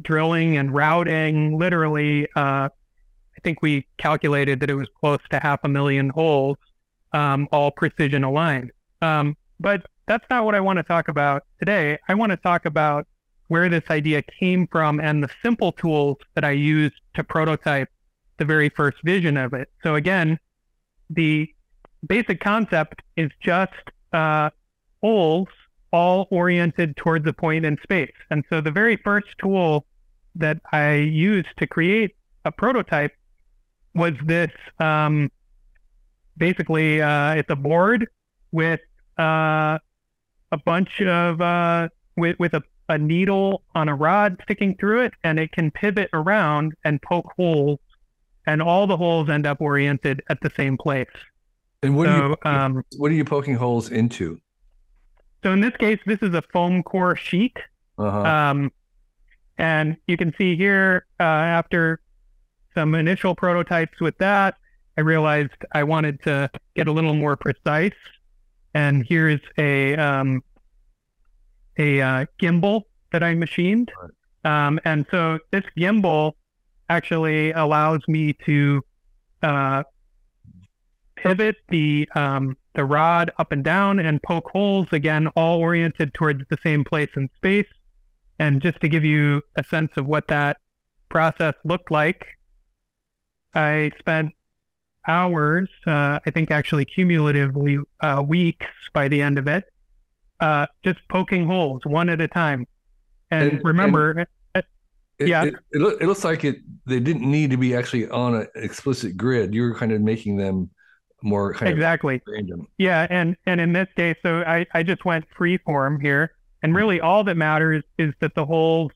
[0.00, 2.26] drilling and routing literally.
[2.36, 6.56] Uh, I think we calculated that it was close to half a million holes,
[7.14, 8.70] um, all precision aligned.
[9.00, 11.98] Um, but that's not what I want to talk about today.
[12.08, 13.06] I want to talk about
[13.48, 17.88] where this idea came from and the simple tools that I used to prototype
[18.38, 19.70] the very first vision of it.
[19.82, 20.38] So again,
[21.08, 21.48] the
[22.06, 23.72] basic concept is just
[24.12, 24.50] uh,
[25.02, 25.48] holes
[25.92, 28.12] all oriented towards a point in space.
[28.30, 29.86] And so the very first tool
[30.34, 33.12] that I used to create a prototype
[33.94, 34.50] was this
[34.80, 35.30] um,
[36.36, 38.06] basically uh, it's a board
[38.52, 38.80] with
[39.18, 39.78] uh,
[40.52, 45.14] a bunch of uh, with with a, a needle on a rod sticking through it,
[45.22, 47.80] and it can pivot around and poke holes,
[48.46, 51.08] and all the holes end up oriented at the same place.
[51.82, 54.40] And what, so, are, you, um, what are you poking holes into?
[55.42, 57.56] So in this case, this is a foam core sheet.
[57.98, 58.20] Uh-huh.
[58.20, 58.72] Um,
[59.58, 62.00] and you can see here, uh, after
[62.74, 64.56] some initial prototypes with that,
[64.96, 67.92] I realized I wanted to get a little more precise.
[68.74, 70.42] And here's a um,
[71.78, 73.90] a uh, gimbal that I machined.
[74.44, 76.32] Um, and so this gimbal
[76.88, 78.82] actually allows me to
[79.42, 79.82] uh,
[81.16, 86.42] pivot the um, the rod up and down and poke holes again, all oriented towards
[86.50, 87.68] the same place in space.
[88.38, 90.56] And just to give you a sense of what that
[91.08, 92.26] process looked like,
[93.54, 94.32] I spent
[95.06, 99.64] hours, uh, I think actually cumulatively uh, weeks by the end of it,
[100.40, 102.66] uh, just poking holes one at a time.
[103.30, 104.62] And, and remember, and uh,
[105.18, 106.56] it, yeah, it, it, it, looks like it.
[106.86, 109.54] They didn't need to be actually on an explicit grid.
[109.54, 110.70] You were kind of making them
[111.22, 112.20] more kind exactly.
[112.26, 112.68] random.
[112.78, 116.74] Yeah, and and in this case, so I I just went free form here, and
[116.74, 118.92] really all that matters is that the holes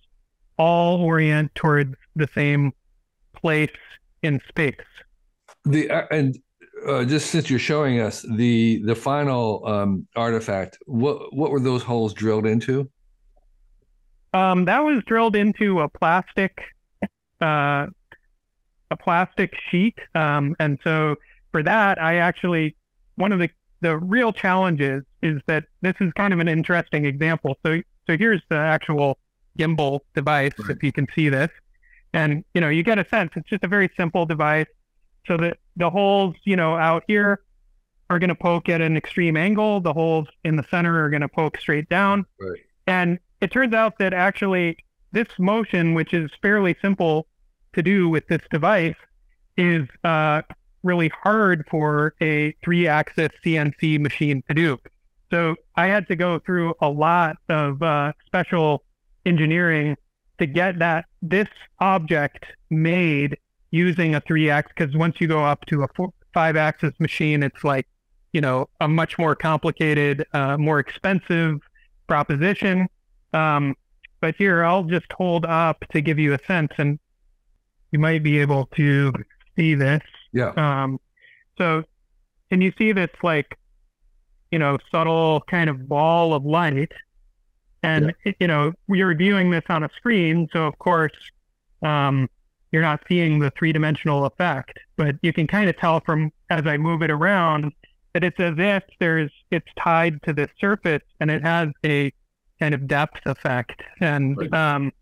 [0.59, 2.73] all orient towards the same
[3.35, 3.71] place
[4.23, 4.75] in space.
[5.68, 6.38] The uh, and
[6.87, 11.83] uh, just since you're showing us the the final um, artifact, what what were those
[11.83, 12.90] holes drilled into?
[14.33, 16.59] Um, that was drilled into a plastic,
[17.40, 17.87] uh,
[18.90, 21.16] a plastic sheet, um, and so
[21.52, 22.76] for that, I actually
[23.16, 23.50] one of the
[23.81, 27.57] the real challenges is that this is kind of an interesting example.
[27.64, 29.18] So so here's the actual
[29.59, 30.70] gimbal device, right.
[30.70, 31.50] if you can see this,
[32.14, 33.33] and you know you get a sense.
[33.37, 34.66] It's just a very simple device
[35.29, 37.41] so that the holes, you know, out here
[38.11, 39.81] are going to poke at an extreme angle.
[39.81, 42.25] The holes in the center are going to poke straight down.
[42.41, 42.61] Right.
[42.87, 44.79] And it turns out that actually
[45.12, 47.27] this motion, which is fairly simple
[47.75, 48.97] to do with this device,
[49.57, 50.43] is uh,
[50.83, 54.79] really hard for a three-axis CNC machine to do.
[55.31, 58.83] So I had to go through a lot of uh, special
[59.27, 59.97] engineering
[60.38, 61.49] to get that this
[61.81, 63.37] object made
[63.70, 67.42] using a three axis because once you go up to a four, five axis machine,
[67.42, 67.87] it's like,
[68.33, 71.61] you know, a much more complicated, uh, more expensive
[72.07, 72.88] proposition.
[73.33, 73.74] Um,
[74.20, 76.98] but here, I'll just hold up to give you a sense, and
[77.92, 79.12] you might be able to
[79.57, 80.02] see this.
[80.33, 80.52] Yeah.
[80.57, 80.98] Um,
[81.57, 81.85] so,
[82.50, 83.57] can you see this like
[84.50, 86.92] you know, subtle kind of ball of light.
[87.83, 88.33] And, yeah.
[88.40, 90.48] you know, you're viewing this on a screen.
[90.52, 91.12] So, of course,
[91.83, 92.28] um,
[92.72, 96.66] you're not seeing the three dimensional effect, but you can kind of tell from as
[96.66, 97.72] I move it around
[98.14, 102.12] that it's as if there's, it's tied to the surface and it has a
[102.59, 103.83] kind of depth effect.
[104.00, 104.52] And right.
[104.52, 104.92] um,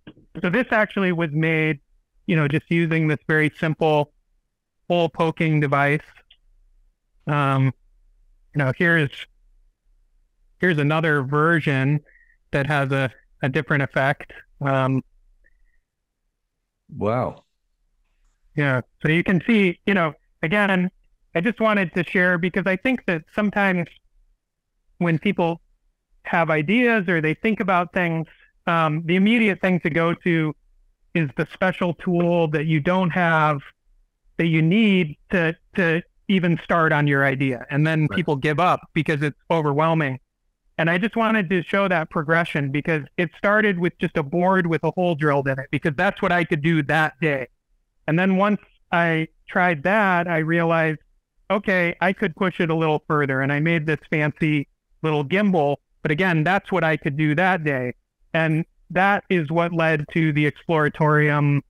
[0.42, 1.80] so this actually was made,
[2.26, 4.12] you know, just using this very simple
[4.88, 6.00] hole poking device.
[7.26, 7.72] Um,
[8.54, 9.10] you know, here's
[10.58, 12.00] here's another version
[12.50, 13.10] that has a,
[13.42, 14.32] a different effect.
[14.60, 15.02] Um,
[16.96, 17.44] wow.
[18.56, 18.80] Yeah.
[19.02, 20.90] So you can see, you know, again,
[21.34, 23.88] I just wanted to share because I think that sometimes
[24.98, 25.60] when people
[26.24, 28.26] have ideas or they think about things,
[28.66, 30.54] um, the immediate thing to go to
[31.14, 33.60] is the special tool that you don't have
[34.36, 38.16] that you need to to even start on your idea and then right.
[38.16, 40.18] people give up because it's overwhelming
[40.76, 44.66] and i just wanted to show that progression because it started with just a board
[44.66, 47.46] with a hole drilled in it because that's what i could do that day
[48.06, 48.60] and then once
[48.92, 50.98] i tried that i realized
[51.50, 53.40] okay i could push it a little further.
[53.40, 54.68] And i made this fancy
[55.02, 55.76] little gimbal.
[56.02, 57.94] But again that's what i could do that day.
[58.34, 61.62] And that is what led to the exploratorium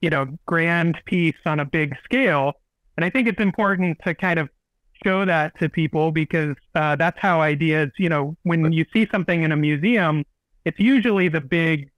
[0.00, 2.54] you know, grand piece on a big scale.
[2.96, 4.48] And I think it's important to kind of
[5.04, 9.42] show that to people because uh, that's how ideas, you know, when you see something
[9.42, 10.24] in a museum,
[10.64, 11.90] it's usually the big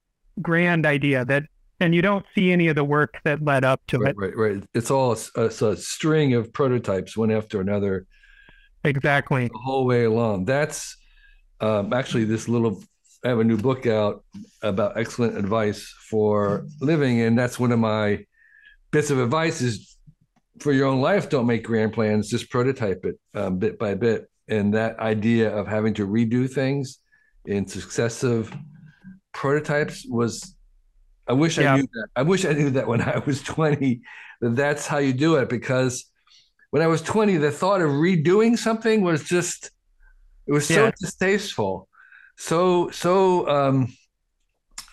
[0.43, 1.45] grand idea that,
[1.81, 4.17] and you don't see any of the work that led up to right, it.
[4.17, 4.65] Right, right.
[4.75, 8.07] It's all a, a, string of prototypes, one after another.
[8.85, 9.49] Exactly.
[9.49, 10.45] The whole way along.
[10.45, 10.97] That's
[11.61, 12.83] um, actually this little
[13.25, 14.25] I have a new book out
[14.63, 18.25] about excellent advice for living, and that's one of my
[18.91, 19.97] bits of advice is
[20.59, 21.29] for your own life.
[21.29, 24.31] Don't make grand plans; just prototype it um, bit by bit.
[24.49, 26.99] And that idea of having to redo things
[27.45, 28.55] in successive
[29.33, 30.55] prototypes was.
[31.31, 31.75] I wish yeah.
[31.75, 32.09] I knew that.
[32.17, 34.03] I wish I knew that when I was twenty.
[34.41, 36.05] That that's how you do it because
[36.71, 39.71] when I was twenty, the thought of redoing something was just
[40.47, 40.91] it was so yeah.
[40.99, 41.89] distasteful
[42.37, 43.93] so so um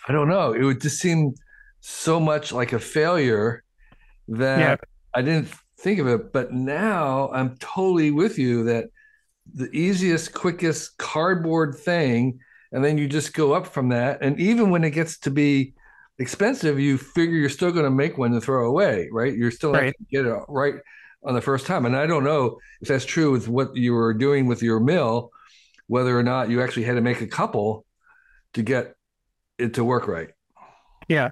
[0.06, 1.34] i don't know it would just seem
[1.80, 3.64] so much like a failure
[4.28, 4.76] that yeah.
[5.14, 5.48] i didn't
[5.80, 8.84] think of it but now i'm totally with you that
[9.54, 12.38] the easiest quickest cardboard thing
[12.70, 15.72] and then you just go up from that and even when it gets to be
[16.18, 19.72] expensive you figure you're still going to make one to throw away right you're still
[19.72, 19.94] right.
[19.96, 20.74] to get it right
[21.24, 24.12] on the first time and i don't know if that's true with what you were
[24.12, 25.30] doing with your mill
[25.88, 27.84] whether or not you actually had to make a couple
[28.52, 28.94] to get
[29.58, 30.28] it to work right.
[31.08, 31.30] Yeah.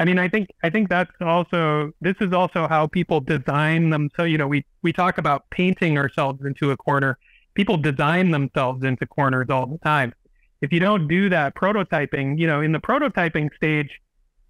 [0.00, 4.10] I mean, I think I think that's also this is also how people design them.
[4.16, 7.18] So you know, we we talk about painting ourselves into a corner.
[7.54, 10.14] People design themselves into corners all the time.
[10.60, 13.90] If you don't do that prototyping, you know, in the prototyping stage,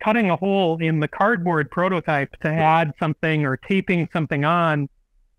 [0.02, 4.88] cutting a hole in the cardboard prototype to add something or taping something on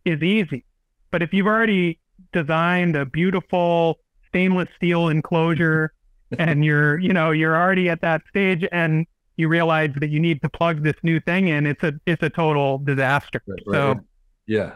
[0.05, 0.65] is easy.
[1.11, 1.99] But if you've already
[2.33, 5.93] designed a beautiful stainless steel enclosure
[6.37, 9.05] and you're you know you're already at that stage and
[9.37, 12.29] you realize that you need to plug this new thing in it's a it's a
[12.29, 13.75] total disaster right, right.
[13.75, 13.99] so
[14.45, 14.73] yeah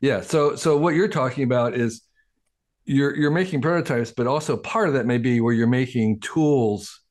[0.00, 2.02] yeah so so what you're talking about is
[2.86, 7.02] you're you're making prototypes but also part of that may be where you're making tools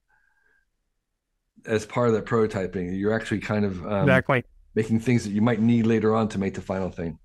[1.66, 4.44] as part of that prototyping you're actually kind of um, exactly
[4.76, 7.18] making things that you might need later on to make the final thing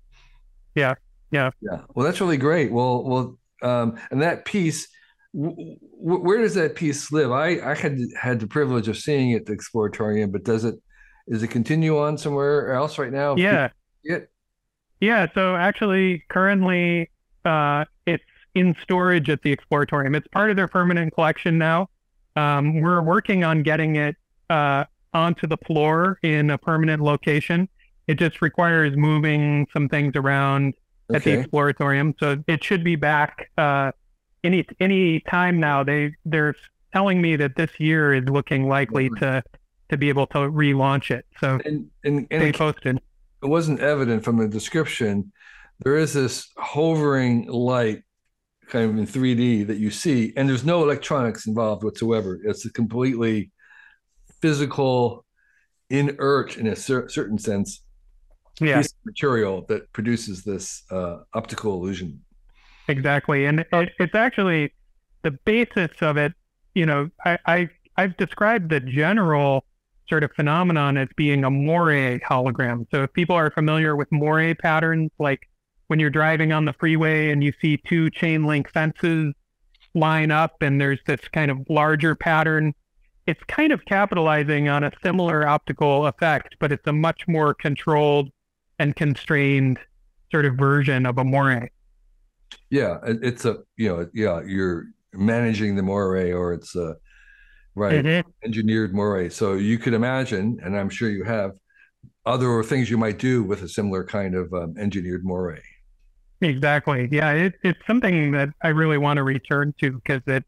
[0.75, 0.93] yeah
[1.31, 4.87] yeah yeah well that's really great well well um, and that piece,
[5.33, 7.31] w- where does that piece live?
[7.31, 10.75] I, I had had the privilege of seeing it at the Exploratorium, but does it
[11.27, 13.35] is it continue on somewhere else right now?
[13.35, 13.69] Yeah.
[14.03, 14.31] It?
[14.99, 15.27] Yeah.
[15.33, 17.11] So actually, currently,
[17.45, 18.23] uh, it's
[18.55, 20.15] in storage at the Exploratorium.
[20.15, 21.89] It's part of their permanent collection now.
[22.35, 24.15] Um, we're working on getting it
[24.49, 27.67] uh, onto the floor in a permanent location.
[28.07, 30.73] It just requires moving some things around
[31.13, 32.13] at the Exploratorium.
[32.19, 33.91] So it should be back uh,
[34.43, 35.83] any any time now.
[35.83, 36.55] They they're
[36.93, 39.43] telling me that this year is looking likely to
[39.89, 41.25] to be able to relaunch it.
[41.39, 42.99] So and, and, and they posted.
[43.41, 45.31] It wasn't evident from the description.
[45.79, 48.03] There is this hovering light
[48.67, 52.39] kind of in 3D that you see, and there's no electronics involved whatsoever.
[52.43, 53.51] It's a completely
[54.41, 55.25] physical,
[55.89, 57.81] inert in a cer- certain sense
[58.59, 58.83] yeah.
[59.05, 62.21] material that produces this uh, optical illusion.
[62.87, 64.73] Exactly, and it, it's actually
[65.23, 66.33] the basis of it.
[66.73, 69.65] You know, I, I I've described the general
[70.07, 72.87] sort of phenomenon as being a moire hologram.
[72.91, 75.47] So if people are familiar with moire patterns, like
[75.87, 79.33] when you're driving on the freeway and you see two chain link fences
[79.93, 82.73] line up and there's this kind of larger pattern.
[83.29, 88.31] It's kind of capitalizing on a similar optical effect, but it's a much more controlled
[88.79, 89.77] and constrained
[90.31, 91.69] sort of version of a moire.
[92.71, 96.95] Yeah, it's a you know yeah you're managing the moire or it's a
[97.75, 98.27] right mm-hmm.
[98.43, 99.29] engineered moire.
[99.29, 101.51] So you could imagine, and I'm sure you have
[102.25, 105.59] other things you might do with a similar kind of um, engineered moire.
[106.41, 107.07] Exactly.
[107.11, 110.43] Yeah, it, it's something that I really want to return to because it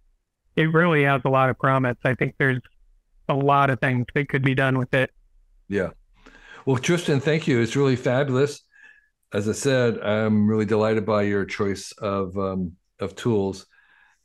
[0.55, 1.97] it really has a lot of promise.
[2.03, 2.61] I think there's
[3.29, 5.11] a lot of things that could be done with it.
[5.67, 5.91] Yeah.
[6.65, 7.59] Well, Tristan, thank you.
[7.61, 8.61] It's really fabulous.
[9.33, 13.65] As I said, I'm really delighted by your choice of um, of tools,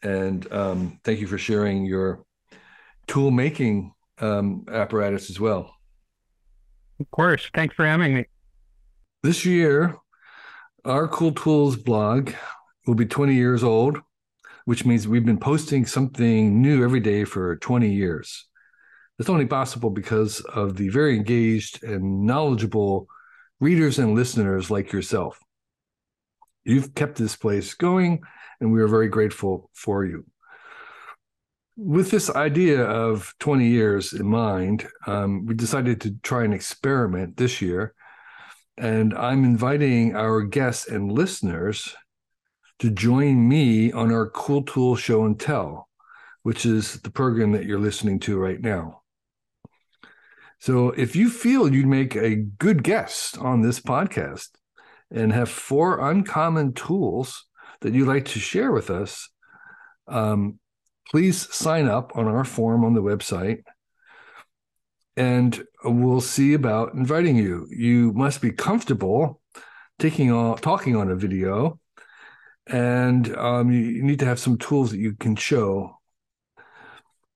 [0.03, 2.25] and um, thank you for sharing your
[3.07, 5.73] tool making um, apparatus as well.
[6.99, 7.49] Of course.
[7.55, 8.25] Thanks for having me.
[9.23, 9.97] This year,
[10.85, 12.33] our Cool Tools blog
[12.87, 14.01] will be 20 years old,
[14.67, 18.47] which means we've been posting something new every day for 20 years.
[19.19, 23.09] It's only possible because of the very engaged and knowledgeable
[23.61, 25.39] readers and listeners like yourself.
[26.65, 28.21] You've kept this place going,
[28.61, 30.27] and we are very grateful for you.
[31.79, 37.37] With this idea of 20 years in mind, um, we decided to try an experiment
[37.39, 37.95] this year
[38.79, 41.95] and I'm inviting our guests and listeners
[42.79, 45.89] to join me on our Cool Tool Show and Tell,
[46.43, 49.03] which is the program that you're listening to right now.
[50.59, 54.49] So if you feel you'd make a good guest on this podcast
[55.11, 57.45] and have four uncommon tools
[57.81, 59.29] that you'd like to share with us,
[60.09, 60.59] um,
[61.11, 63.63] please sign up on our form on the website
[65.17, 67.67] and we'll see about inviting you.
[67.71, 69.41] You must be comfortable
[69.99, 71.81] taking on talking on a video,
[72.67, 75.99] and um, you need to have some tools that you can show.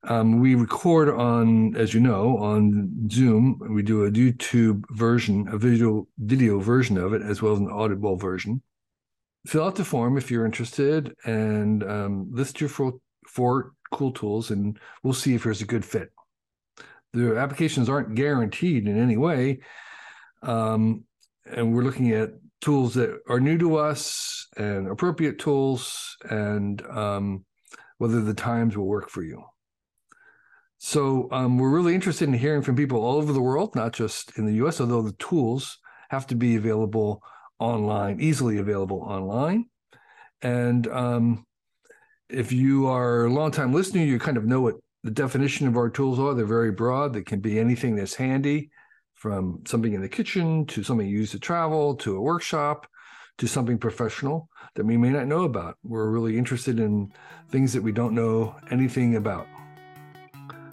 [0.03, 3.61] Um, we record on, as you know, on Zoom.
[3.71, 7.71] We do a YouTube version, a video video version of it, as well as an
[7.71, 8.63] audible version.
[9.47, 12.95] Fill out the form if you're interested, and um, list your four,
[13.27, 16.11] four cool tools, and we'll see if there's a good fit
[17.13, 19.61] the applications aren't guaranteed in any way.
[20.43, 21.05] Um,
[21.45, 27.45] and we're looking at tools that are new to us and appropriate tools and um,
[27.99, 29.43] whether the times will work for you.
[30.79, 34.39] So um, we're really interested in hearing from people all over the world, not just
[34.39, 37.23] in the US, although the tools have to be available
[37.59, 39.67] online, easily available online.
[40.43, 41.47] And um,
[42.31, 45.91] if you are a long-time listener, you kind of know what the definition of our
[45.91, 47.13] tools are they're very broad.
[47.13, 48.71] They can be anything that's handy,
[49.21, 52.87] from something in the kitchen to something you use to travel to a workshop
[53.37, 55.77] to something professional that we may not know about.
[55.83, 57.13] We're really interested in
[57.51, 59.47] things that we don't know anything about.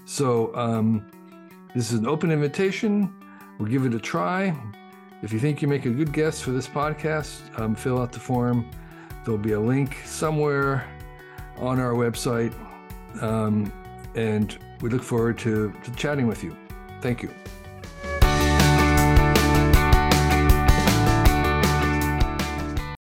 [0.05, 1.11] So, um,
[1.75, 3.13] this is an open invitation.
[3.59, 4.55] We'll give it a try.
[5.21, 8.19] If you think you make a good guest for this podcast, um, fill out the
[8.19, 8.65] form.
[9.25, 10.87] There'll be a link somewhere
[11.57, 12.53] on our website.
[13.21, 13.73] Um,
[14.15, 16.55] and we look forward to, to chatting with you.
[17.01, 17.29] Thank you.